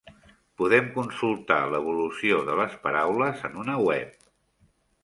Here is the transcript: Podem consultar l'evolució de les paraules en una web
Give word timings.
Podem 0.61 0.87
consultar 0.95 1.59
l'evolució 1.75 2.41
de 2.49 2.57
les 2.63 2.75
paraules 2.87 3.47
en 3.51 3.63
una 3.67 3.79
web 3.91 4.21